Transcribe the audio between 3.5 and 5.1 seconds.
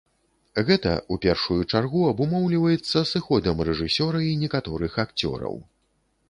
рэжысёра і некаторых